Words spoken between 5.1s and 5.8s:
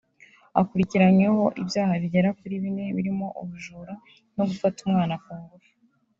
ku ngufu